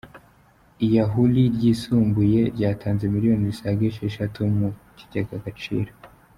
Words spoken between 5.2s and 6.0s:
Agaciro